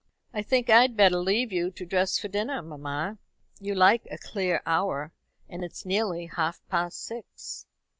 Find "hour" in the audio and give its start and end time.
4.65-5.13